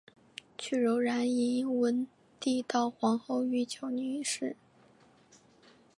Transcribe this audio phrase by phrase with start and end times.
[0.57, 2.07] 去柔然迎文
[2.39, 4.55] 帝悼皇后郁久闾氏。